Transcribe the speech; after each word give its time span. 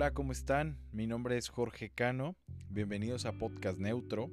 Hola, 0.00 0.14
¿cómo 0.14 0.32
están? 0.32 0.78
Mi 0.92 1.06
nombre 1.06 1.36
es 1.36 1.50
Jorge 1.50 1.90
Cano. 1.90 2.34
Bienvenidos 2.70 3.26
a 3.26 3.32
Podcast 3.32 3.78
Neutro. 3.78 4.30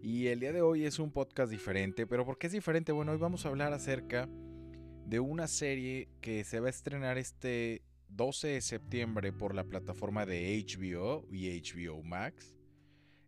Y 0.00 0.28
el 0.28 0.38
día 0.38 0.52
de 0.52 0.62
hoy 0.62 0.84
es 0.84 1.00
un 1.00 1.10
podcast 1.10 1.50
diferente, 1.50 2.06
pero 2.06 2.24
¿por 2.24 2.38
qué 2.38 2.46
es 2.46 2.52
diferente? 2.52 2.92
Bueno, 2.92 3.10
hoy 3.10 3.18
vamos 3.18 3.44
a 3.44 3.48
hablar 3.48 3.72
acerca 3.72 4.28
de 5.04 5.18
una 5.18 5.48
serie 5.48 6.10
que 6.20 6.44
se 6.44 6.60
va 6.60 6.68
a 6.68 6.70
estrenar 6.70 7.18
este 7.18 7.82
12 8.10 8.46
de 8.46 8.60
septiembre 8.60 9.32
por 9.32 9.56
la 9.56 9.64
plataforma 9.64 10.26
de 10.26 10.64
HBO 10.64 11.26
y 11.28 11.60
HBO 11.60 12.00
Max. 12.04 12.54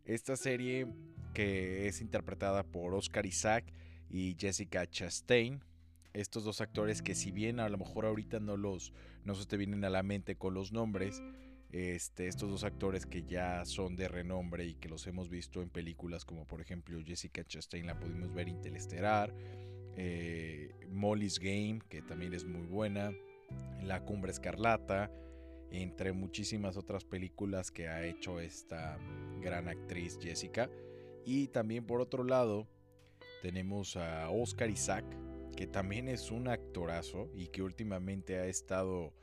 Esta 0.05 0.37
serie 0.37 0.87
que 1.33 1.89
es 1.89 1.99
interpretada 1.99 2.63
por 2.63 2.93
Oscar 2.93 3.25
Isaac 3.25 3.73
y 4.09 4.37
Jessica 4.39 4.87
Chastain. 4.89 5.59
Estos 6.13 6.45
dos 6.45 6.61
actores 6.61 7.01
que 7.01 7.13
si 7.13 7.31
bien 7.31 7.59
a 7.59 7.67
lo 7.67 7.77
mejor 7.77 8.05
ahorita 8.05 8.39
no 8.39 8.55
los 8.55 8.93
no 9.25 9.35
se 9.35 9.45
te 9.45 9.57
vienen 9.57 9.83
a 9.83 9.89
la 9.89 10.01
mente 10.01 10.37
con 10.37 10.53
los 10.53 10.71
nombres, 10.71 11.21
este, 11.71 12.27
estos 12.27 12.49
dos 12.49 12.63
actores 12.63 13.05
que 13.05 13.23
ya 13.23 13.65
son 13.65 13.95
de 13.95 14.07
renombre 14.07 14.65
y 14.65 14.75
que 14.75 14.89
los 14.89 15.05
hemos 15.07 15.29
visto 15.29 15.61
en 15.61 15.69
películas 15.69 16.23
como 16.23 16.45
por 16.45 16.61
ejemplo 16.61 16.99
Jessica 17.05 17.43
Chastain 17.43 17.85
la 17.85 17.99
pudimos 17.99 18.33
ver 18.33 18.47
Interestelar, 18.47 19.33
eh, 19.95 20.71
Molly's 20.89 21.39
Game 21.39 21.79
que 21.89 22.01
también 22.01 22.33
es 22.33 22.45
muy 22.45 22.65
buena, 22.65 23.11
La 23.83 24.03
Cumbre 24.03 24.31
Escarlata, 24.31 25.11
entre 25.71 26.13
muchísimas 26.13 26.77
otras 26.77 27.03
películas 27.03 27.71
que 27.71 27.87
ha 27.87 28.05
hecho 28.05 28.39
esta 28.39 28.97
gran 29.41 29.67
actriz 29.67 30.17
Jessica. 30.21 30.69
Y 31.25 31.47
también 31.47 31.85
por 31.85 31.99
otro 31.99 32.23
lado 32.23 32.67
tenemos 33.41 33.97
a 33.97 34.29
Oscar 34.29 34.69
Isaac, 34.69 35.05
que 35.55 35.67
también 35.67 36.07
es 36.07 36.31
un 36.31 36.47
actorazo 36.47 37.29
y 37.35 37.47
que 37.47 37.63
últimamente 37.63 38.37
ha 38.37 38.45
estado 38.45 39.13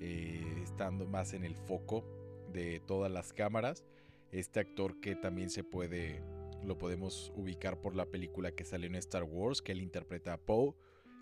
eh, 0.00 0.60
estando 0.62 1.06
más 1.06 1.32
en 1.32 1.44
el 1.44 1.56
foco 1.56 2.04
de 2.52 2.80
todas 2.80 3.10
las 3.10 3.32
cámaras. 3.32 3.84
Este 4.32 4.60
actor 4.60 5.00
que 5.00 5.16
también 5.16 5.50
se 5.50 5.64
puede, 5.64 6.22
lo 6.64 6.78
podemos 6.78 7.32
ubicar 7.36 7.80
por 7.80 7.94
la 7.94 8.06
película 8.06 8.52
que 8.52 8.64
salió 8.64 8.88
en 8.88 8.96
Star 8.96 9.24
Wars, 9.24 9.62
que 9.62 9.72
él 9.72 9.80
interpreta 9.80 10.34
a 10.34 10.38
Poe, 10.38 10.74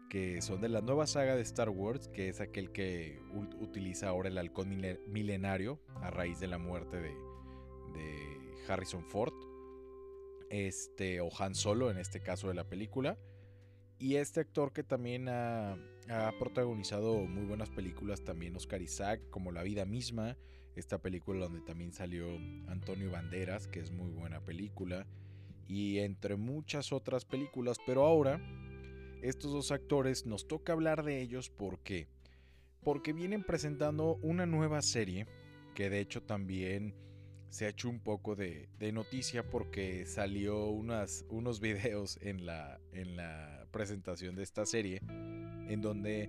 que 0.09 0.41
son 0.43 0.61
de 0.61 0.69
la 0.69 0.81
nueva 0.81 1.07
saga 1.07 1.37
de 1.37 1.43
Star 1.43 1.71
Wars, 1.71 2.09
que 2.09 2.29
es 2.29 2.41
aquel 2.41 2.71
que 2.71 3.21
utiliza 3.61 4.09
ahora 4.09 4.29
el 4.29 4.39
halcón 4.39 4.81
milenario 5.07 5.81
a 5.97 6.11
raíz 6.11 6.41
de 6.41 6.47
la 6.47 6.59
muerte 6.59 6.99
de, 6.99 7.15
de 7.95 8.55
Harrison 8.69 9.05
Ford, 9.05 9.35
este, 10.51 11.21
o 11.21 11.31
Han 11.39 11.55
Solo 11.55 11.91
en 11.91 11.99
este 11.99 12.21
caso 12.21 12.49
de 12.49 12.55
la 12.55 12.69
película. 12.69 13.19
Y 13.99 14.17
este 14.17 14.41
actor 14.41 14.73
que 14.73 14.83
también 14.83 15.29
ha, 15.29 15.77
protagonizado 16.39 17.19
muy 17.27 17.45
buenas 17.45 17.71
películas, 17.71 18.23
también 18.23 18.57
Oscar 18.57 18.83
Isaac, 18.83 19.21
como 19.31 19.53
La 19.53 19.63
vida 19.63 19.85
misma, 19.85 20.37
esta 20.77 20.99
película 20.99 21.47
donde 21.47 21.61
también 21.61 21.93
salió 21.93 22.27
Antonio 22.67 23.11
Banderas, 23.11 23.69
que 23.69 23.81
es 23.81 23.91
muy 23.91 24.11
buena 24.11 24.41
película, 24.41 25.07
y 25.67 25.99
entre 26.01 26.37
muchas 26.37 26.93
otras 26.93 27.25
películas, 27.25 27.79
pero 27.87 28.05
ahora 28.05 28.41
estos 29.23 29.53
dos 29.53 29.71
actores 29.71 30.27
nos 30.27 30.47
toca 30.47 30.75
hablar 30.75 31.03
de 31.03 31.23
ellos 31.23 31.49
porque 31.49 32.09
porque 32.83 33.15
vienen 33.15 33.43
presentando 33.43 34.17
una 34.17 34.45
nueva 34.45 34.83
serie 34.83 35.27
que 35.75 35.89
de 35.89 36.01
hecho 36.01 36.23
también 36.23 36.95
se 37.55 37.67
ha 37.67 37.69
hecho 37.69 37.89
un 37.89 38.01
poco 38.01 38.35
de, 38.35 38.69
noticia 38.93 39.49
porque 39.49 40.07
salió 40.07 40.67
unas, 40.67 41.25
unos 41.29 41.61
videos 41.61 42.19
en 42.21 42.47
la, 42.47 42.81
en 42.93 43.15
la 43.15 43.69
presentación 43.71 44.35
de 44.35 44.43
esta 44.43 44.67
serie 44.67 45.01
en 45.69 45.81
donde 45.81 46.29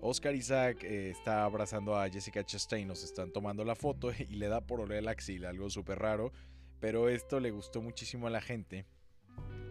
Oscar 0.00 0.34
Isaac 0.34 0.82
eh, 0.82 1.10
está 1.10 1.44
abrazando 1.44 1.96
a 1.96 2.10
Jessica 2.10 2.44
Chastain, 2.44 2.88
nos 2.88 3.04
están 3.04 3.30
tomando 3.30 3.64
la 3.64 3.76
foto 3.76 4.10
y 4.18 4.34
le 4.34 4.48
da 4.48 4.62
por 4.62 4.80
oler 4.80 5.04
la 5.04 5.12
axila, 5.12 5.50
algo 5.50 5.70
súper 5.70 6.00
raro, 6.00 6.32
pero 6.80 7.08
esto 7.08 7.38
le 7.38 7.52
gustó 7.52 7.80
muchísimo 7.80 8.26
a 8.26 8.30
la 8.30 8.40
gente 8.40 8.84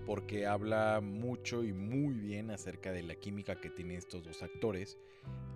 porque 0.06 0.46
habla 0.48 1.02
mucho 1.02 1.66
y 1.66 1.74
muy 1.74 2.14
bien 2.14 2.50
acerca 2.50 2.94
de 2.94 3.04
la 3.04 3.16
química 3.16 3.60
que 3.60 3.70
tienen 3.70 3.98
estos 3.98 4.24
dos 4.24 4.42
actores 4.42 4.98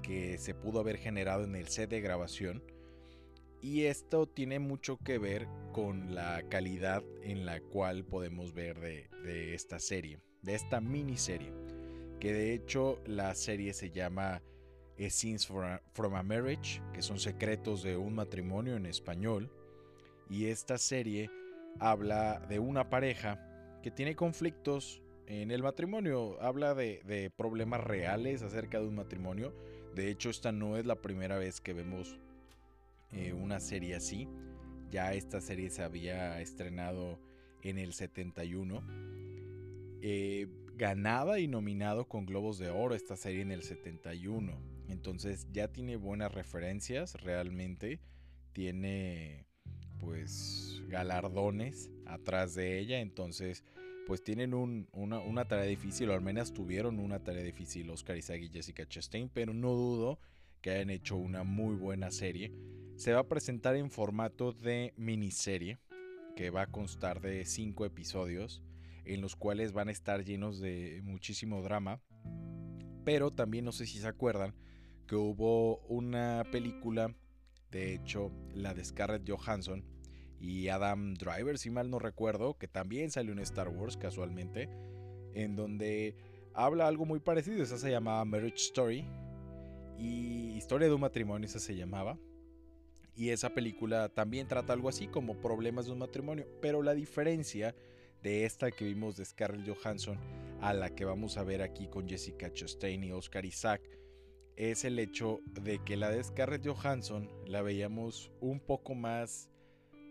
que 0.01 0.37
se 0.39 0.53
pudo 0.53 0.81
haber 0.81 0.97
generado 0.97 1.45
en 1.45 1.55
el 1.55 1.69
set 1.69 1.89
de 1.89 2.01
grabación 2.01 2.61
y 3.61 3.85
esto 3.85 4.27
tiene 4.27 4.59
mucho 4.59 4.97
que 4.97 5.17
ver 5.17 5.47
con 5.73 6.13
la 6.13 6.43
calidad 6.49 7.03
en 7.21 7.45
la 7.45 7.59
cual 7.59 8.03
podemos 8.03 8.53
ver 8.53 8.79
de, 8.79 9.53
esta 9.53 9.79
serie, 9.79 10.19
de 10.41 10.55
esta 10.55 10.79
miniserie. 10.81 11.51
Que 12.19 12.33
de 12.33 12.53
hecho 12.53 12.99
la 13.05 13.33
serie 13.35 13.73
se 13.73 13.91
llama 13.91 14.41
Scenes 14.97 15.47
from 15.47 16.15
a 16.15 16.23
Marriage, 16.23 16.81
que 16.93 17.01
son 17.01 17.19
secretos 17.19 17.83
de 17.83 17.97
un 17.97 18.15
matrimonio 18.15 18.75
en 18.75 18.85
español. 18.85 19.51
Y 20.29 20.45
esta 20.45 20.77
serie 20.77 21.29
habla 21.79 22.39
de 22.49 22.59
una 22.59 22.89
pareja 22.89 23.79
que 23.83 23.91
tiene 23.91 24.15
conflictos 24.15 25.01
en 25.27 25.51
el 25.51 25.63
matrimonio. 25.63 26.41
Habla 26.41 26.73
de 26.73 27.31
problemas 27.35 27.83
reales 27.83 28.41
acerca 28.41 28.79
de 28.79 28.87
un 28.87 28.95
matrimonio. 28.95 29.53
De 29.95 30.09
hecho, 30.09 30.29
esta 30.29 30.51
no 30.51 30.77
es 30.77 30.85
la 30.85 31.01
primera 31.01 31.37
vez 31.37 31.61
que 31.61 31.73
vemos 31.73 32.19
eh, 33.11 33.33
una 33.33 33.59
serie 33.59 33.95
así. 33.95 34.27
Ya 34.89 35.13
esta 35.13 35.41
serie 35.41 35.69
se 35.69 35.83
había 35.83 36.39
estrenado 36.41 37.19
en 37.61 37.77
el 37.77 37.93
71. 37.93 38.83
Eh, 40.01 40.47
ganaba 40.75 41.39
y 41.39 41.47
nominado 41.47 42.07
con 42.07 42.25
Globos 42.25 42.59
de 42.59 42.69
Oro 42.69 42.95
esta 42.95 43.15
serie 43.15 43.41
en 43.41 43.51
el 43.51 43.63
71. 43.63 44.53
Entonces 44.89 45.47
ya 45.51 45.67
tiene 45.67 45.95
buenas 45.97 46.33
referencias 46.33 47.21
realmente. 47.21 47.99
Tiene 48.53 49.45
pues 49.99 50.81
galardones 50.87 51.91
atrás 52.05 52.55
de 52.55 52.79
ella. 52.79 52.99
Entonces 52.99 53.63
pues 54.05 54.23
tienen 54.23 54.53
una, 54.53 55.19
una, 55.19 55.45
tarea 55.45 55.65
difícil, 55.65 56.09
o 56.09 56.13
al 56.13 56.21
menos 56.21 56.53
tuvieron 56.53 56.97
una 56.97 57.19
tarea 57.19 57.43
difícil 57.43 57.89
Oscar 57.89 58.15
Isaac 58.15 58.39
y 58.41 58.47
Jessica 58.47 58.87
Chastain, 58.87 59.27
pero 59.27 59.53
no 59.53 59.73
dudo 59.73 60.17
que 60.61 60.71
hayan 60.71 60.91
hecho 60.91 61.17
una 61.17 61.43
muy 61.43 61.75
buena 61.75 62.09
serie. 62.09 62.53
Se 62.97 63.13
va 63.13 63.19
a 63.19 63.27
presentar 63.27 63.75
en 63.75 63.91
formato 63.91 64.53
de 64.53 64.91
miniserie, 64.97 65.77
que 66.35 66.49
va 66.49 66.63
a 66.63 66.71
constar 66.71 67.21
de 67.21 67.45
5 67.45 67.85
episodios, 67.85 68.63
en 69.05 69.21
los 69.21 69.35
cuales 69.35 69.71
van 69.71 69.89
a 69.89 69.91
estar 69.91 70.25
llenos 70.25 70.59
de 70.59 71.01
muchísimo 71.03 71.61
drama. 71.61 72.01
Pero 73.05 73.29
también 73.29 73.65
no 73.65 73.71
sé 73.71 73.85
si 73.85 73.99
se 73.99 74.07
acuerdan 74.07 74.55
que 75.05 75.15
hubo 75.15 75.77
una 75.81 76.43
película, 76.51 77.15
de 77.69 77.93
hecho 77.93 78.31
la 78.55 78.73
de 78.73 78.83
Scarlett 78.83 79.29
Johansson 79.29 79.85
y 80.39 80.69
Adam 80.69 81.13
Driver, 81.13 81.59
si 81.59 81.69
mal 81.69 81.91
no 81.91 81.99
recuerdo, 81.99 82.57
que 82.57 82.67
también 82.67 83.11
salió 83.11 83.31
en 83.31 83.39
Star 83.39 83.69
Wars 83.69 83.95
casualmente, 83.95 84.69
en 85.35 85.55
donde 85.55 86.15
habla 86.55 86.87
algo 86.87 87.05
muy 87.05 87.19
parecido. 87.19 87.61
Esa 87.61 87.77
se 87.77 87.91
llamaba 87.91 88.25
Marriage 88.25 88.55
Story 88.55 89.05
y 89.99 90.55
Historia 90.57 90.87
de 90.87 90.95
un 90.95 91.01
matrimonio, 91.01 91.45
esa 91.45 91.59
se 91.59 91.75
llamaba. 91.75 92.17
Y 93.17 93.31
esa 93.31 93.49
película 93.49 94.09
también 94.09 94.47
trata 94.47 94.73
algo 94.73 94.89
así 94.89 95.07
como 95.07 95.41
problemas 95.41 95.87
de 95.87 95.91
un 95.91 95.97
matrimonio. 95.97 96.47
Pero 96.61 96.83
la 96.83 96.93
diferencia 96.93 97.75
de 98.21 98.45
esta 98.45 98.69
que 98.69 98.85
vimos 98.85 99.17
de 99.17 99.25
Scarlett 99.25 99.67
Johansson 99.67 100.19
a 100.61 100.71
la 100.73 100.93
que 100.93 101.03
vamos 101.03 101.37
a 101.37 101.43
ver 101.43 101.63
aquí 101.63 101.87
con 101.87 102.07
Jessica 102.07 102.53
Chastain 102.53 103.03
y 103.03 103.11
Oscar 103.11 103.43
Isaac 103.45 103.81
es 104.55 104.85
el 104.85 104.99
hecho 104.99 105.39
de 105.45 105.83
que 105.83 105.97
la 105.97 106.11
de 106.11 106.23
Scarlett 106.23 106.67
Johansson 106.67 107.27
la 107.47 107.63
veíamos 107.63 108.31
un 108.39 108.59
poco 108.59 108.93
más 108.93 109.49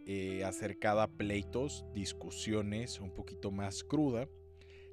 eh, 0.06 0.44
acercada 0.44 1.04
a 1.04 1.08
pleitos, 1.08 1.84
discusiones, 1.94 2.98
un 3.00 3.12
poquito 3.12 3.52
más 3.52 3.84
cruda. 3.84 4.28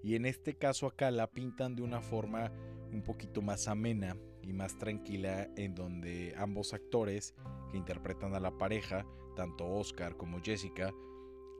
Y 0.03 0.15
en 0.15 0.27
este 0.27 0.53
caso 0.53 0.85
acá 0.85 1.09
la 1.09 1.31
pintan 1.31 1.75
de 1.75 1.81
una 1.81 2.01
forma 2.01 2.51
un 2.91 3.01
poquito 3.01 3.41
más 3.41 3.67
amena, 3.67 4.15
y 4.43 4.53
más 4.53 4.77
tranquila 4.77 5.49
en 5.55 5.73
donde 5.73 6.33
ambos 6.37 6.73
actores 6.73 7.33
interpretan 7.77 8.35
a 8.35 8.39
la 8.39 8.57
pareja, 8.57 9.05
tanto 9.35 9.65
Oscar 9.67 10.17
como 10.17 10.41
Jessica, 10.41 10.93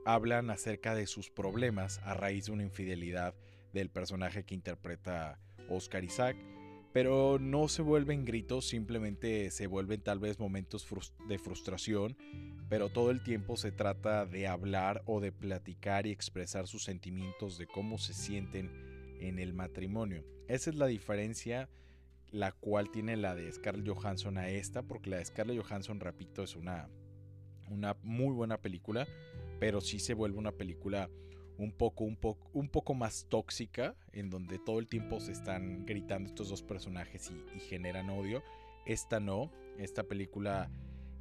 hablan 0.04 0.50
acerca 0.50 0.94
de 0.94 1.06
sus 1.06 1.30
problemas 1.30 1.98
a 2.04 2.14
raíz 2.14 2.46
de 2.46 2.52
una 2.52 2.62
infidelidad 2.62 3.34
del 3.72 3.90
personaje 3.90 4.44
que 4.44 4.54
interpreta 4.54 5.40
Oscar 5.68 6.04
Isaac, 6.04 6.36
pero 6.92 7.38
no 7.40 7.66
se 7.68 7.82
vuelven 7.82 8.24
gritos, 8.24 8.68
simplemente 8.68 9.50
se 9.50 9.66
vuelven 9.66 10.00
tal 10.00 10.20
vez 10.20 10.38
momentos 10.38 10.86
de 11.26 11.38
frustración, 11.38 12.16
pero 12.68 12.88
todo 12.88 13.10
el 13.10 13.22
tiempo 13.22 13.56
se 13.56 13.72
trata 13.72 14.26
de 14.26 14.46
hablar 14.46 15.02
o 15.06 15.20
de 15.20 15.32
platicar 15.32 16.06
y 16.06 16.12
expresar 16.12 16.68
sus 16.68 16.84
sentimientos 16.84 17.58
de 17.58 17.66
cómo 17.66 17.98
se 17.98 18.14
sienten 18.14 18.70
en 19.20 19.40
el 19.40 19.54
matrimonio. 19.54 20.24
Esa 20.46 20.70
es 20.70 20.76
la 20.76 20.86
diferencia 20.86 21.68
la 22.34 22.50
cual 22.50 22.90
tiene 22.90 23.16
la 23.16 23.36
de 23.36 23.50
Scarlett 23.52 23.88
Johansson 23.88 24.38
a 24.38 24.48
esta, 24.48 24.82
porque 24.82 25.08
la 25.08 25.18
de 25.18 25.24
Scarlett 25.24 25.62
Johansson, 25.62 26.00
repito, 26.00 26.42
es 26.42 26.56
una, 26.56 26.88
una 27.70 27.96
muy 28.02 28.34
buena 28.34 28.60
película, 28.60 29.06
pero 29.60 29.80
sí 29.80 30.00
se 30.00 30.14
vuelve 30.14 30.36
una 30.36 30.50
película 30.50 31.08
un 31.58 31.70
poco, 31.70 32.02
un, 32.02 32.18
un 32.52 32.68
poco 32.68 32.94
más 32.94 33.26
tóxica, 33.28 33.94
en 34.12 34.30
donde 34.30 34.58
todo 34.58 34.80
el 34.80 34.88
tiempo 34.88 35.20
se 35.20 35.30
están 35.30 35.86
gritando 35.86 36.28
estos 36.28 36.48
dos 36.48 36.64
personajes 36.64 37.30
y, 37.30 37.60
generan 37.60 38.10
odio. 38.10 38.42
Esta 38.84 39.20
no, 39.20 39.52
esta 39.78 40.02
película 40.02 40.68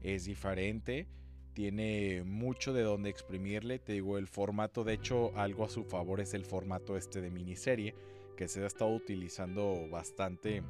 es 0.01 0.25
diferente, 0.25 1.07
tiene 1.53 2.23
mucho 2.25 2.73
de 2.73 2.81
donde 2.81 3.11
exprimirle, 3.11 3.77
te 3.77 3.93
digo, 3.93 4.17
el 4.17 4.27
formato, 4.27 4.83
de 4.83 4.93
hecho, 4.93 5.31
algo 5.37 5.63
a 5.63 5.69
su 5.69 5.83
favor 5.83 6.21
es 6.21 6.33
el 6.33 6.43
formato 6.43 6.97
este 6.97 7.21
de 7.21 7.29
miniserie, 7.29 7.93
que 8.35 8.47
se 8.47 8.63
ha 8.63 8.65
estado 8.65 8.89
utilizando 8.89 9.87
bastante 9.91 10.63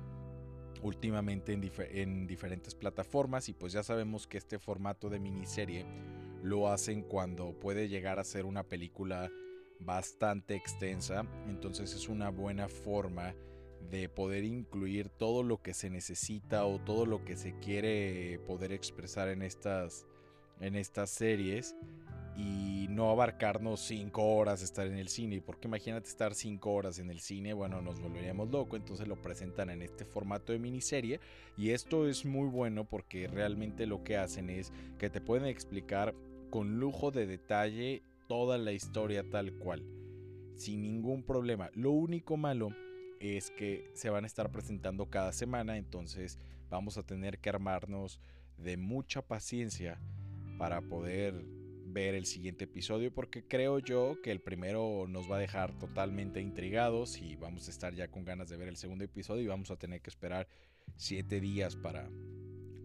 últimamente 0.84 1.54
en, 1.54 1.72
en, 1.92 2.28
diferentes 2.28 2.76
plataformas 2.76 3.50
y 3.50 3.54
pues 3.54 3.74
ya 3.74 3.84
sabemos 3.84 4.28
que 4.28 4.38
este 4.38 4.60
formato 4.60 5.10
de 5.10 5.20
miniserie 5.20 5.86
lo 6.44 6.70
hacen 6.70 7.02
cuando 7.02 7.58
puede 7.60 7.88
llegar 7.88 8.20
a 8.20 8.24
ser 8.24 8.46
una 8.46 8.64
película 8.64 9.32
bastante 9.80 10.56
extensa, 10.56 11.26
entonces 11.48 11.94
es 11.94 12.08
una 12.08 12.30
buena 12.30 12.68
forma 12.68 13.34
de 13.90 14.10
poder 14.10 14.44
incluir 14.44 15.10
todo 15.10 15.44
lo 15.44 15.62
que 15.62 15.74
se 15.74 15.90
necesita 15.90 16.66
o 16.66 16.80
todo 16.80 17.06
lo 17.06 17.26
que 17.26 17.36
se 17.36 17.58
quiere 17.60 18.40
poder 18.48 18.72
expresar 18.72 19.28
en 19.28 19.42
estas, 19.42 20.06
en 20.60 20.76
estas 20.76 21.10
series 21.10 21.76
y 22.36 22.88
no 22.90 23.10
abarcarnos 23.10 23.80
cinco 23.80 24.36
horas 24.36 24.62
estar 24.62 24.88
en 24.88 24.98
el 24.98 25.08
cine. 25.08 25.42
Porque 25.42 25.68
imagínate 25.68 26.08
estar 26.08 26.34
cinco 26.34 26.74
horas 26.74 27.00
en 27.00 27.10
el 27.10 27.20
cine, 27.20 27.54
bueno, 27.54 27.82
nos 27.82 28.00
volveríamos 28.00 28.50
locos. 28.50 28.80
Entonces 28.80 29.08
lo 29.08 29.22
presentan 29.22 29.70
en 29.70 29.82
este 29.82 30.06
formato 30.06 30.52
de 30.52 30.60
miniserie. 30.60 31.20
Y 31.58 31.72
esto 31.72 32.08
es 32.08 32.26
muy 32.26 32.48
bueno 32.48 32.86
porque 32.86 33.28
realmente 33.28 33.86
lo 33.86 34.04
que 34.04 34.18
hacen 34.18 34.50
es 34.50 34.72
que 34.98 35.10
te 35.10 35.22
pueden 35.22 35.46
explicar 35.46 36.16
con 36.50 36.80
lujo 36.80 37.12
de 37.12 37.26
detalle 37.26 38.04
toda 38.28 38.58
la 38.58 38.72
historia 38.72 39.24
tal 39.30 39.54
cual. 39.54 39.84
Sin 40.56 40.82
ningún 40.82 41.24
problema. 41.24 41.70
Lo 41.74 41.92
único 41.92 42.38
malo 42.38 42.70
es 43.20 43.52
que 43.52 43.90
se 43.94 44.10
van 44.10 44.24
a 44.24 44.28
estar 44.28 44.52
presentando 44.52 45.10
cada 45.10 45.32
semana, 45.32 45.78
entonces 45.78 46.38
vamos 46.70 46.98
a 46.98 47.04
tener 47.04 47.40
que 47.40 47.50
armarnos 47.50 48.20
de 48.58 48.78
mucha 48.78 49.22
paciencia 49.22 50.00
para 50.58 50.82
poder 50.82 51.44
ver 51.94 52.16
el 52.16 52.26
siguiente 52.26 52.66
episodio 52.66 53.14
porque 53.14 53.48
creo 53.48 53.80
yo 53.80 54.18
que 54.22 54.32
el 54.32 54.42
primero 54.42 55.06
nos 55.08 55.30
va 55.32 55.38
a 55.38 55.40
dejar 55.40 55.78
totalmente 55.78 56.42
intrigados 56.42 57.22
y 57.22 57.36
vamos 57.36 57.68
a 57.68 57.72
estar 57.72 57.94
ya 57.94 58.10
con 58.10 58.26
ganas 58.26 58.50
de 58.50 58.58
ver 58.58 58.68
el 58.68 58.78
segundo 58.78 59.04
episodio 59.04 59.44
y 59.44 59.48
vamos 59.48 59.72
a 59.72 59.78
tener 59.78 60.02
que 60.02 60.10
esperar 60.10 60.48
siete 60.98 61.40
días 61.40 61.76
para, 61.76 62.10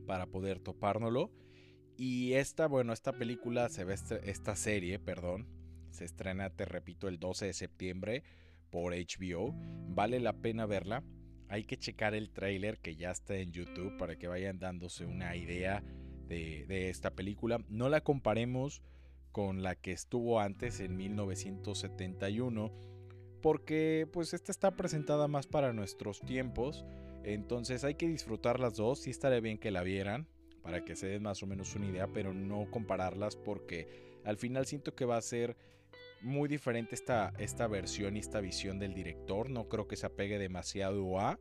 para 0.07 0.27
poder 0.27 0.61
topárnoslo. 0.61 1.33
Y 1.97 2.35
esta, 2.35 2.69
bueno, 2.69 2.93
esta 2.93 3.13
película 3.13 3.69
se 3.69 3.85
ve, 3.85 3.95
esta 4.25 4.55
serie, 4.55 5.01
perdón, 5.01 5.49
se 5.91 6.05
estrena, 6.05 6.51
te 6.51 6.65
repito, 6.65 7.09
el 7.09 7.19
12 7.19 7.47
de 7.47 7.53
septiembre 7.55 8.23
por 8.71 8.93
HBO. 8.93 9.53
Vale 9.89 10.21
la 10.21 10.35
pena 10.35 10.67
verla. 10.67 11.03
Hay 11.49 11.65
que 11.65 11.79
checar 11.79 12.15
el 12.15 12.31
trailer 12.31 12.79
que 12.79 12.95
ya 12.95 13.11
está 13.11 13.37
en 13.37 13.53
YouTube 13.53 13.97
para 13.97 14.17
que 14.17 14.29
vayan 14.29 14.59
dándose 14.59 15.07
una 15.07 15.35
idea 15.35 15.83
de, 16.29 16.89
esta 16.91 17.11
película. 17.11 17.65
No 17.69 17.89
la 17.89 18.03
comparemos 18.03 18.83
con 19.33 19.63
la 19.63 19.75
que 19.75 19.93
estuvo 19.93 20.41
antes 20.41 20.81
en 20.81 20.97
1971 20.97 22.73
porque 23.41 24.09
pues 24.13 24.35
esta 24.35 24.53
está 24.53 24.73
presentada 24.73 25.29
más 25.29 25.47
para 25.47 25.73
nuestros 25.73 26.21
tiempos. 26.21 26.85
Entonces 27.25 27.85
hay 27.85 27.95
que 27.95 28.09
disfrutar 28.09 28.61
las 28.61 28.77
dos. 28.77 29.01
Sí 29.01 29.11
estaría 29.11 29.41
bien 29.41 29.59
que 29.59 29.71
la 29.71 29.83
vieran 29.83 30.27
para 30.63 30.85
que 30.85 30.97
se 30.97 31.07
den 31.07 31.23
más 31.23 31.43
o 31.43 31.47
menos 31.47 31.75
una 31.75 31.87
idea, 31.87 32.09
pero 32.09 32.35
no 32.35 32.71
compararlas 32.71 33.37
porque 33.37 34.21
al 34.25 34.37
final 34.37 34.67
siento 34.67 34.95
que 34.95 35.05
va 35.05 35.17
a 35.17 35.23
ser 35.23 35.57
muy 36.21 36.49
diferente 36.49 36.95
esta, 36.95 37.33
esta 37.39 37.69
versión 37.69 38.17
y 38.17 38.21
esta 38.21 38.41
visión 38.41 38.79
del 38.79 38.95
director. 38.95 39.51
No 39.51 39.69
creo 39.69 39.87
que 39.87 39.97
se 39.97 40.07
apegue 40.07 40.39
demasiado 40.39 41.19
a, 41.21 41.39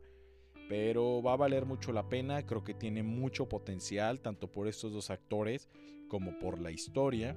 pero 0.68 1.22
va 1.22 1.32
a 1.32 1.36
valer 1.36 1.66
mucho 1.66 1.92
la 1.92 2.08
pena. 2.08 2.46
Creo 2.46 2.62
que 2.62 2.74
tiene 2.74 3.02
mucho 3.02 3.48
potencial, 3.48 4.20
tanto 4.20 4.50
por 4.52 4.68
estos 4.68 4.92
dos 4.92 5.10
actores 5.10 5.68
como 6.08 6.38
por 6.38 6.60
la 6.60 6.70
historia. 6.70 7.36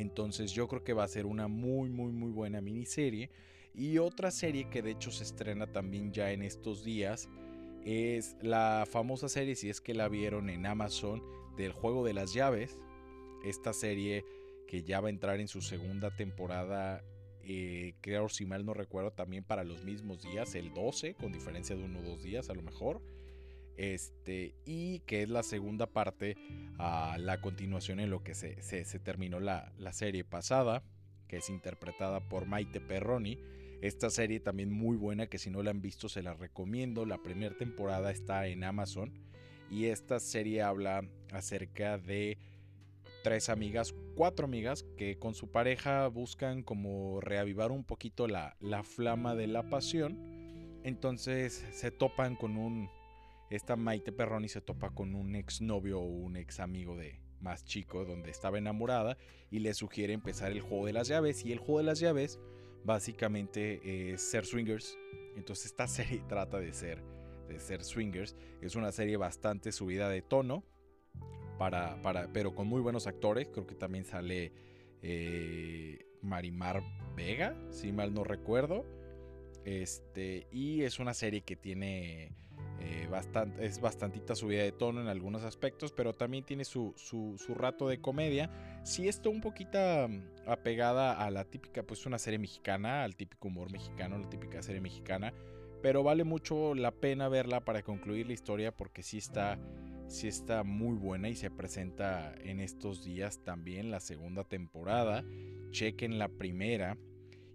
Entonces 0.00 0.52
yo 0.52 0.66
creo 0.66 0.82
que 0.82 0.94
va 0.94 1.04
a 1.04 1.08
ser 1.08 1.26
una 1.26 1.46
muy, 1.46 1.90
muy, 1.90 2.10
muy 2.10 2.32
buena 2.32 2.62
miniserie. 2.62 3.30
Y 3.74 3.98
otra 3.98 4.30
serie 4.30 4.70
que 4.70 4.80
de 4.80 4.92
hecho 4.92 5.10
se 5.10 5.24
estrena 5.24 5.66
también 5.66 6.10
ya 6.10 6.32
en 6.32 6.42
estos 6.42 6.82
días 6.82 7.28
es 7.84 8.36
la 8.40 8.86
famosa 8.90 9.28
serie, 9.28 9.54
si 9.56 9.68
es 9.68 9.80
que 9.80 9.94
la 9.94 10.08
vieron 10.08 10.48
en 10.48 10.64
Amazon, 10.64 11.22
del 11.56 11.72
juego 11.72 12.04
de 12.04 12.14
las 12.14 12.32
llaves. 12.32 12.78
Esta 13.44 13.74
serie 13.74 14.24
que 14.66 14.82
ya 14.82 15.00
va 15.00 15.08
a 15.08 15.10
entrar 15.10 15.38
en 15.38 15.48
su 15.48 15.60
segunda 15.60 16.10
temporada, 16.16 17.04
eh, 17.42 17.94
creo 18.00 18.30
si 18.30 18.46
mal 18.46 18.64
no 18.64 18.72
recuerdo, 18.72 19.12
también 19.12 19.44
para 19.44 19.64
los 19.64 19.84
mismos 19.84 20.22
días, 20.22 20.54
el 20.54 20.72
12, 20.72 21.14
con 21.14 21.30
diferencia 21.30 21.76
de 21.76 21.84
uno 21.84 22.00
o 22.00 22.02
dos 22.02 22.22
días 22.22 22.48
a 22.48 22.54
lo 22.54 22.62
mejor. 22.62 23.02
Este, 23.80 24.54
y 24.66 24.98
que 25.06 25.22
es 25.22 25.30
la 25.30 25.42
segunda 25.42 25.86
parte 25.86 26.36
a 26.78 27.16
la 27.18 27.40
continuación 27.40 27.98
en 27.98 28.10
lo 28.10 28.22
que 28.22 28.34
se, 28.34 28.84
terminó 29.02 29.40
la, 29.40 29.72
la, 29.78 29.94
serie 29.94 30.22
pasada, 30.22 30.82
que 31.28 31.38
es 31.38 31.48
interpretada 31.48 32.20
por 32.28 32.44
Maite 32.44 32.78
Perroni. 32.78 33.38
Esta 33.80 34.10
serie 34.10 34.38
también 34.38 34.70
muy 34.70 34.98
buena, 34.98 35.28
que 35.28 35.38
si 35.38 35.48
no 35.48 35.62
la 35.62 35.70
han 35.70 35.80
visto 35.80 36.10
se 36.10 36.22
la 36.22 36.34
recomiendo. 36.34 37.06
La 37.06 37.22
primera 37.22 37.56
temporada 37.56 38.10
está 38.10 38.46
en 38.48 38.64
Amazon 38.64 39.14
y 39.70 39.86
esta 39.86 40.20
serie 40.20 40.60
habla 40.60 41.00
acerca 41.32 41.96
de 41.96 42.36
tres 43.24 43.48
amigas, 43.48 43.94
cuatro 44.14 44.44
amigas 44.44 44.84
que 44.98 45.18
con 45.18 45.34
su 45.34 45.50
pareja 45.50 46.06
buscan 46.08 46.62
como 46.62 47.22
reavivar 47.22 47.72
un 47.72 47.84
poquito 47.84 48.28
la, 48.28 48.58
la 48.60 48.82
flama 48.82 49.34
de 49.34 49.46
la 49.46 49.70
pasión. 49.70 50.18
Entonces 50.84 51.66
se 51.72 51.90
topan 51.90 52.36
con 52.36 52.58
un... 52.58 52.90
Esta 53.50 53.74
Maite 53.74 54.12
Perroni 54.12 54.48
se 54.48 54.60
topa 54.60 54.90
con 54.90 55.16
un 55.16 55.34
exnovio 55.34 56.00
o 56.00 56.04
un 56.04 56.36
ex 56.36 56.60
amigo 56.60 56.96
de 56.96 57.20
más 57.40 57.64
chico 57.64 58.04
donde 58.04 58.30
estaba 58.30 58.58
enamorada 58.58 59.18
y 59.50 59.58
le 59.58 59.74
sugiere 59.74 60.12
empezar 60.12 60.52
el 60.52 60.60
juego 60.60 60.86
de 60.86 60.92
las 60.92 61.08
llaves. 61.08 61.44
Y 61.44 61.52
el 61.52 61.58
juego 61.58 61.78
de 61.78 61.84
las 61.84 61.98
llaves 61.98 62.38
básicamente 62.84 64.12
es 64.12 64.22
ser 64.22 64.46
swingers. 64.46 64.96
Entonces 65.36 65.66
esta 65.66 65.86
serie 65.88 66.22
trata 66.28 66.60
de 66.60 66.72
ser, 66.72 67.02
de 67.48 67.58
ser 67.58 67.82
swingers. 67.82 68.36
Es 68.60 68.76
una 68.76 68.92
serie 68.92 69.16
bastante 69.16 69.72
subida 69.72 70.08
de 70.08 70.22
tono 70.22 70.64
para, 71.58 71.98
pero 72.32 72.54
con 72.54 72.68
muy 72.68 72.80
buenos 72.80 73.08
actores. 73.08 73.48
Creo 73.48 73.66
que 73.66 73.74
también 73.74 74.04
sale 74.04 74.52
eh, 75.02 76.06
Marimar 76.22 76.84
Vega, 77.16 77.56
si 77.70 77.90
mal 77.90 78.14
no 78.14 78.22
recuerdo. 78.22 78.86
Este, 79.64 80.46
y 80.52 80.82
es 80.82 81.00
una 81.00 81.14
serie 81.14 81.42
que 81.42 81.56
tiene 81.56 82.32
eh, 82.80 83.06
bastante, 83.10 83.66
es 83.66 83.80
bastantita 83.80 84.34
subida 84.34 84.62
de 84.62 84.72
tono 84.72 85.02
en 85.02 85.08
algunos 85.08 85.44
aspectos, 85.44 85.92
pero 85.92 86.14
también 86.14 86.44
tiene 86.44 86.64
su, 86.64 86.94
su, 86.96 87.36
rato 87.54 87.88
de 87.88 88.00
comedia. 88.00 88.50
Si 88.84 89.06
está 89.06 89.28
un 89.28 89.42
poquito 89.42 89.78
mm, 89.78 90.22
apegada 90.46 91.12
a 91.12 91.30
la 91.30 91.44
típica, 91.44 91.82
pues 91.82 92.06
una 92.06 92.18
serie 92.18 92.38
mexicana, 92.38 93.04
al 93.04 93.16
típico 93.16 93.48
humor 93.48 93.70
mexicano, 93.70 94.18
la 94.18 94.30
típica 94.30 94.62
serie 94.62 94.80
mexicana. 94.80 95.34
Pero 95.82 96.02
vale 96.02 96.24
mucho 96.24 96.74
la 96.74 96.90
pena 96.90 97.28
verla 97.28 97.64
para 97.64 97.82
concluir 97.82 98.26
la 98.26 98.32
historia 98.32 98.74
porque 98.74 99.02
sí 99.02 99.18
está 99.18 99.58
sí 100.06 100.26
está 100.26 100.64
muy 100.64 100.96
buena 100.96 101.28
y 101.28 101.36
se 101.36 101.50
presenta 101.52 102.34
en 102.42 102.58
estos 102.58 103.04
días 103.04 103.44
también 103.44 103.90
la 103.90 104.00
segunda 104.00 104.44
temporada. 104.44 105.24
Chequen 105.70 106.18
la 106.18 106.28
primera 106.28 106.98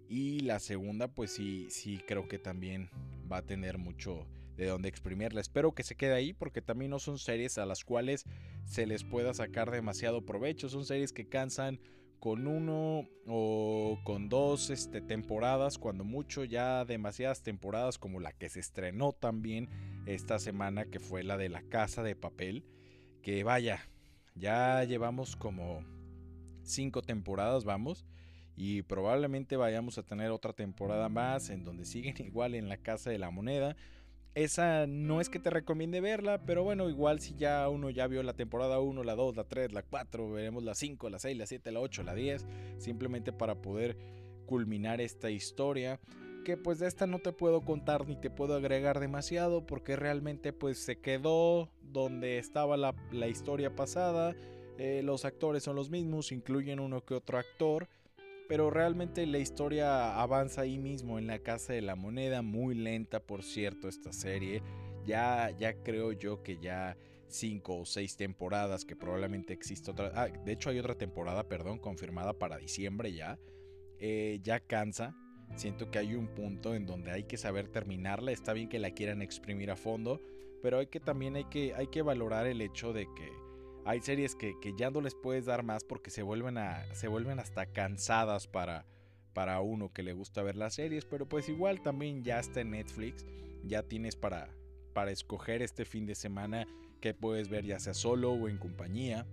y 0.08 0.40
la 0.40 0.58
segunda 0.58 1.08
pues 1.08 1.32
sí, 1.32 1.66
sí 1.68 2.00
creo 2.06 2.28
que 2.28 2.38
también 2.38 2.90
va 3.30 3.38
a 3.38 3.42
tener 3.42 3.76
mucho 3.76 4.26
de 4.56 4.66
donde 4.66 4.88
exprimirla. 4.88 5.40
Espero 5.40 5.72
que 5.72 5.82
se 5.82 5.96
quede 5.96 6.14
ahí 6.14 6.32
porque 6.32 6.62
también 6.62 6.90
no 6.90 6.98
son 6.98 7.18
series 7.18 7.58
a 7.58 7.66
las 7.66 7.84
cuales 7.84 8.24
se 8.64 8.86
les 8.86 9.04
pueda 9.04 9.34
sacar 9.34 9.70
demasiado 9.70 10.24
provecho. 10.24 10.68
Son 10.68 10.84
series 10.84 11.12
que 11.12 11.28
cansan 11.28 11.78
con 12.18 12.46
uno 12.46 13.08
o 13.26 13.98
con 14.04 14.28
dos 14.28 14.70
este, 14.70 15.00
temporadas, 15.00 15.78
cuando 15.78 16.04
mucho 16.04 16.44
ya 16.44 16.84
demasiadas 16.84 17.42
temporadas 17.42 17.98
como 17.98 18.20
la 18.20 18.32
que 18.32 18.48
se 18.48 18.60
estrenó 18.60 19.12
también 19.12 19.68
esta 20.06 20.38
semana, 20.38 20.86
que 20.86 20.98
fue 20.98 21.22
la 21.22 21.36
de 21.36 21.48
la 21.48 21.62
casa 21.62 22.02
de 22.02 22.16
papel, 22.16 22.64
que 23.22 23.44
vaya, 23.44 23.80
ya 24.34 24.82
llevamos 24.84 25.36
como 25.36 25.84
cinco 26.62 27.02
temporadas, 27.02 27.64
vamos, 27.64 28.06
y 28.56 28.82
probablemente 28.82 29.56
vayamos 29.56 29.98
a 29.98 30.02
tener 30.02 30.30
otra 30.30 30.52
temporada 30.52 31.08
más 31.08 31.50
en 31.50 31.64
donde 31.64 31.84
siguen 31.84 32.14
igual 32.26 32.54
en 32.54 32.68
la 32.68 32.78
casa 32.78 33.10
de 33.10 33.18
la 33.18 33.30
moneda 33.30 33.76
esa 34.36 34.86
no 34.86 35.22
es 35.22 35.30
que 35.30 35.38
te 35.38 35.48
recomiende 35.48 36.02
verla, 36.02 36.44
pero 36.44 36.62
bueno, 36.62 36.90
igual 36.90 37.20
si 37.20 37.34
ya 37.36 37.66
uno 37.70 37.88
ya 37.88 38.06
vio 38.06 38.22
la 38.22 38.34
temporada 38.34 38.78
1, 38.80 39.02
la 39.02 39.14
2, 39.14 39.34
la 39.34 39.44
3, 39.44 39.72
la 39.72 39.82
4, 39.82 40.30
veremos 40.30 40.62
la 40.62 40.74
5, 40.74 41.08
la 41.08 41.18
6, 41.18 41.38
la 41.38 41.46
7, 41.46 41.72
la 41.72 41.80
8, 41.80 42.02
la 42.02 42.14
10, 42.14 42.46
simplemente 42.76 43.32
para 43.32 43.54
poder 43.62 43.96
culminar 44.44 45.00
esta 45.00 45.30
historia. 45.30 45.98
Que 46.44 46.58
pues 46.58 46.78
de 46.78 46.86
esta 46.86 47.06
no 47.06 47.18
te 47.18 47.32
puedo 47.32 47.62
contar 47.62 48.06
ni 48.06 48.14
te 48.14 48.28
puedo 48.28 48.54
agregar 48.54 49.00
demasiado 49.00 49.64
porque 49.64 49.96
realmente 49.96 50.52
pues 50.52 50.84
se 50.84 51.00
quedó 51.00 51.70
donde 51.80 52.36
estaba 52.36 52.76
la, 52.76 52.94
historia 53.28 53.74
pasada. 53.74 54.36
Eh, 54.76 55.00
los 55.02 55.24
actores 55.24 55.62
son 55.62 55.76
los 55.76 55.88
mismos, 55.88 56.30
incluyen 56.30 56.78
uno 56.78 57.06
que 57.06 57.14
otro 57.14 57.38
actor 57.38 57.88
pero 58.48 58.70
realmente 58.70 59.26
la 59.26 59.38
historia 59.38 60.20
avanza 60.20 60.62
ahí 60.62 60.78
mismo 60.78 61.18
en 61.18 61.26
la 61.26 61.38
Casa 61.38 61.72
de 61.72 61.82
la 61.82 61.96
Moneda, 61.96 62.42
muy 62.42 62.74
lenta 62.74 63.20
por 63.20 63.42
cierto 63.42 63.88
esta 63.88 64.12
serie. 64.12 64.62
Ya, 65.04 65.50
ya 65.50 65.74
creo 65.82 66.12
yo 66.12 66.42
que 66.42 66.58
ya 66.58 66.96
cinco 67.28 67.78
o 67.78 67.84
seis 67.84 68.16
temporadas 68.16 68.84
que 68.84 68.96
probablemente 68.96 69.52
exista 69.52 69.92
otra. 69.92 70.12
Ah, 70.14 70.28
de 70.28 70.52
hecho 70.52 70.70
hay 70.70 70.78
otra 70.78 70.96
temporada, 70.96 71.48
perdón, 71.48 71.78
confirmada 71.78 72.32
para 72.32 72.58
diciembre 72.58 73.12
ya. 73.12 73.38
Eh, 73.98 74.40
ya 74.42 74.60
cansa. 74.60 75.14
Siento 75.54 75.90
que 75.90 75.98
hay 75.98 76.14
un 76.14 76.28
punto 76.28 76.74
en 76.74 76.86
donde 76.86 77.12
hay 77.12 77.24
que 77.24 77.36
saber 77.36 77.68
terminarla. 77.68 78.32
Está 78.32 78.52
bien 78.52 78.68
que 78.68 78.78
la 78.78 78.90
quieran 78.90 79.22
exprimir 79.22 79.70
a 79.70 79.76
fondo, 79.76 80.20
pero 80.62 80.78
hay 80.78 80.88
que 80.88 81.00
también 81.00 81.36
hay 81.36 81.44
que, 81.44 81.74
hay 81.74 81.86
que 81.86 82.02
valorar 82.02 82.46
el 82.46 82.60
hecho 82.60 82.92
de 82.92 83.06
que 83.14 83.45
hay 83.86 84.00
series 84.00 84.34
que, 84.34 84.56
ya 84.76 84.90
no 84.90 85.00
les 85.00 85.14
puedes 85.14 85.46
dar 85.46 85.62
más 85.62 85.84
porque 85.84 86.10
se 86.10 86.22
vuelven, 86.22 86.58
hasta 86.58 87.66
cansadas 87.66 88.48
para, 88.48 88.84
uno 89.62 89.92
que 89.92 90.02
le 90.02 90.12
gusta 90.12 90.42
ver 90.42 90.56
las 90.56 90.74
series, 90.74 91.04
pero 91.04 91.28
pues 91.28 91.48
igual 91.48 91.80
también 91.80 92.24
ya 92.24 92.40
está 92.40 92.62
en 92.62 92.72
Netflix, 92.72 93.24
ya 93.64 93.84
tienes 93.84 94.16
para, 94.16 94.50
para 94.92 95.12
escoger 95.12 95.62
este 95.62 95.84
fin 95.84 96.04
de 96.04 96.16
semana 96.16 96.66
que 97.00 97.14
puedes 97.14 97.48
ver 97.48 97.64
ya 97.64 97.78
sea 97.78 97.94
solo 97.94 98.32
o 98.32 98.48
en 98.48 98.58
compañía. 98.58 99.24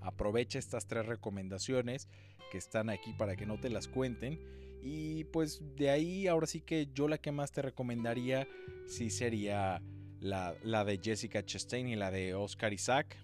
Aprovecha 0.00 0.60
estas 0.60 0.86
tres 0.86 1.06
recomendaciones 1.06 2.08
que 2.52 2.58
están 2.58 2.88
aquí 2.88 3.12
para 3.14 3.34
que 3.34 3.46
no 3.46 3.58
te 3.58 3.68
las 3.68 3.88
cuenten. 3.88 4.38
Y 4.82 5.24
pues 5.24 5.62
de 5.76 5.90
ahí 5.90 6.26
ahora 6.26 6.46
sí 6.46 6.60
que 6.60 6.88
yo 6.92 7.08
la 7.08 7.18
que 7.18 7.32
más 7.32 7.52
te 7.52 7.62
recomendaría 7.62 8.46
sí 8.86 9.10
sería 9.10 9.80
la, 10.20 10.54
la 10.62 10.84
de 10.84 10.98
Jessica 11.02 11.44
Chastain 11.44 11.88
y 11.88 11.96
la 11.96 12.10
de 12.10 12.34
Oscar 12.34 12.72
Isaac 12.72 13.16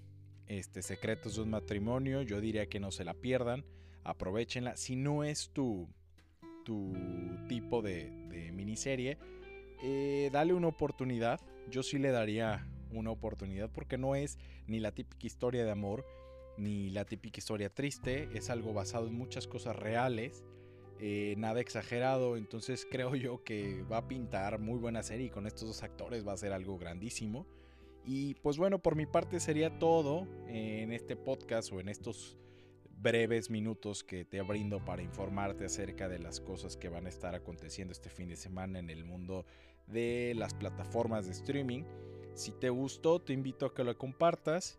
este, 0.48 0.82
Secretos 0.82 1.36
de 1.36 1.42
un 1.42 1.50
matrimonio, 1.50 2.22
yo 2.22 2.40
diría 2.40 2.68
que 2.68 2.80
no 2.80 2.90
se 2.90 3.04
la 3.04 3.14
pierdan, 3.14 3.64
aprovechenla. 4.04 4.76
Si 4.76 4.96
no 4.96 5.24
es 5.24 5.50
tu, 5.50 5.88
tu 6.64 6.94
tipo 7.48 7.82
de, 7.82 8.10
miniserie, 8.52 9.18
eh, 9.82 10.30
dale 10.32 10.54
una 10.54 10.68
oportunidad. 10.68 11.40
Yo 11.70 11.82
sí 11.82 11.98
le 11.98 12.10
daría 12.10 12.66
una 12.90 13.10
oportunidad 13.10 13.70
porque 13.70 13.98
no 13.98 14.14
es 14.14 14.38
ni 14.66 14.80
la 14.80 14.92
típica 14.92 15.26
historia 15.26 15.64
de 15.64 15.70
amor, 15.70 16.04
ni 16.56 16.90
la 16.90 17.04
típica 17.04 17.38
historia 17.38 17.70
triste, 17.70 18.28
es 18.34 18.50
algo 18.50 18.72
basado 18.72 19.06
en 19.06 19.14
muchas 19.14 19.46
cosas 19.46 19.76
reales. 19.76 20.44
Eh, 21.00 21.34
nada 21.38 21.60
exagerado, 21.60 22.36
entonces 22.36 22.86
creo 22.90 23.14
yo 23.14 23.44
que 23.44 23.82
va 23.82 23.98
a 23.98 24.08
pintar 24.08 24.58
muy 24.58 24.78
buena 24.78 25.02
serie 25.02 25.26
y 25.26 25.30
con 25.30 25.46
estos 25.46 25.68
dos 25.68 25.82
actores 25.82 26.26
va 26.26 26.32
a 26.32 26.36
ser 26.36 26.52
algo 26.52 26.78
grandísimo. 26.78 27.46
Y 28.04 28.34
pues 28.36 28.56
bueno, 28.56 28.78
por 28.78 28.96
mi 28.96 29.06
parte 29.06 29.40
sería 29.40 29.78
todo 29.78 30.26
en 30.46 30.92
este 30.92 31.16
podcast 31.16 31.72
o 31.72 31.80
en 31.80 31.88
estos 31.88 32.38
breves 33.00 33.48
minutos 33.50 34.02
que 34.02 34.24
te 34.24 34.40
brindo 34.42 34.84
para 34.84 35.02
informarte 35.02 35.66
acerca 35.66 36.08
de 36.08 36.18
las 36.18 36.40
cosas 36.40 36.76
que 36.76 36.88
van 36.88 37.06
a 37.06 37.08
estar 37.08 37.34
aconteciendo 37.34 37.92
este 37.92 38.10
fin 38.10 38.28
de 38.28 38.36
semana 38.36 38.78
en 38.78 38.90
el 38.90 39.04
mundo 39.04 39.44
de 39.86 40.34
las 40.36 40.54
plataformas 40.54 41.26
de 41.26 41.32
streaming. 41.32 41.84
Si 42.34 42.52
te 42.52 42.70
gustó, 42.70 43.20
te 43.20 43.32
invito 43.32 43.66
a 43.66 43.74
que 43.74 43.84
lo 43.84 43.96
compartas. 43.96 44.78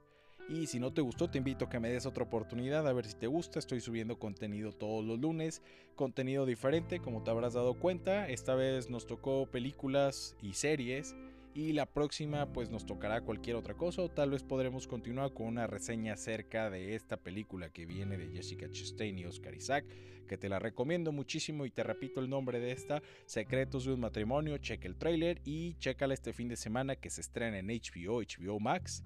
Y 0.50 0.66
si 0.66 0.80
no 0.80 0.92
te 0.92 1.02
gustó, 1.02 1.30
te 1.30 1.38
invito 1.38 1.66
a 1.66 1.70
que 1.70 1.80
me 1.80 1.90
des 1.90 2.08
otra 2.08 2.24
oportunidad 2.24 2.88
a 2.88 2.94
ver 2.94 3.06
si 3.06 3.14
te 3.14 3.28
gusta. 3.28 3.60
Estoy 3.60 3.82
subiendo 3.82 4.18
contenido 4.18 4.72
todos 4.72 5.06
los 5.06 5.20
lunes, 5.20 5.62
contenido 5.96 6.48
diferente, 6.48 7.00
como 7.00 7.22
te 7.24 7.30
habrás 7.30 7.54
dado 7.54 7.76
cuenta. 7.76 8.28
Esta 8.28 8.56
vez 8.56 8.90
nos 8.90 9.06
tocó 9.06 9.46
películas 9.46 10.36
y 10.42 10.54
series 10.54 11.16
y 11.53 11.74
la 11.74 11.86
próxima 11.86 12.51
pues 12.53 12.70
nos 12.70 12.86
tocará 12.86 13.22
cualquier 13.22 13.56
otra 13.56 13.75
cosa 13.75 14.01
o 14.01 14.10
tal 14.10 14.32
vez 14.32 14.44
podremos 14.44 14.88
continuar 14.88 15.34
con 15.34 15.48
una 15.48 15.68
reseña 15.68 16.13
acerca 16.13 16.70
de 16.70 16.96
esta 16.96 17.18
película 17.18 17.70
que 17.70 17.86
viene 17.86 18.18
de 18.18 18.29
Jessica 18.29 18.70
Chastain 18.70 19.18
y 19.18 19.25
Oscar 19.25 19.56
Isaac 19.56 19.86
que 20.29 20.38
te 20.38 20.48
la 20.48 20.60
recomiendo 20.60 21.12
muchísimo 21.12 21.65
y 21.65 21.72
te 21.72 21.84
repito 21.84 22.22
el 22.22 22.29
nombre 22.29 22.60
de 22.60 22.72
esta 22.72 23.01
Secretos 23.25 23.86
de 23.86 23.94
un 23.94 24.00
matrimonio 24.00 24.58
checa 24.60 24.88
el 24.88 24.96
trailer 24.96 25.41
y 25.44 25.74
chécala 25.79 26.13
este 26.13 26.32
fin 26.32 26.48
de 26.48 26.56
semana 26.56 26.96
que 26.96 27.10
se 27.10 27.22
estrena 27.22 27.58
en 27.58 27.68
HBO 27.68 28.22
HBO 28.22 28.60
Max. 28.60 29.03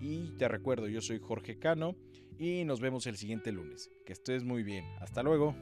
Y 0.00 0.32
te 0.36 0.48
recuerdo 0.48 0.88
yo 0.88 1.00
soy 1.00 1.20
Jorge 1.20 1.58
Cano 1.58 1.94
y 2.38 2.64
nos 2.64 2.80
vemos 2.80 3.06
el 3.06 3.16
siguiente 3.16 3.52
lunes. 3.52 3.90
Que 4.04 4.12
estés 4.12 4.42
muy 4.42 4.64
bien. 4.64 4.84
Hasta 5.00 5.22
luego 5.22 5.54